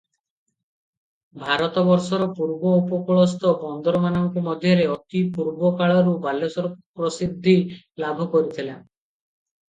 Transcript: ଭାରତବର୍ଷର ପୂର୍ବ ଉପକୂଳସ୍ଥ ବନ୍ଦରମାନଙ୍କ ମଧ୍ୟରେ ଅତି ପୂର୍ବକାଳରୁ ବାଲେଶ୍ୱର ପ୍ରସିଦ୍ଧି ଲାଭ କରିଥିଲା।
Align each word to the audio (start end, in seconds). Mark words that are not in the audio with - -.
ଭାରତବର୍ଷର 1.41 2.27
ପୂର୍ବ 2.37 2.71
ଉପକୂଳସ୍ଥ 2.77 3.51
ବନ୍ଦରମାନଙ୍କ 3.63 4.41
ମଧ୍ୟରେ 4.47 4.87
ଅତି 4.93 5.21
ପୂର୍ବକାଳରୁ 5.35 6.15
ବାଲେଶ୍ୱର 6.23 6.71
ପ୍ରସିଦ୍ଧି 7.01 7.55
ଲାଭ 8.05 8.27
କରିଥିଲା। 8.33 8.79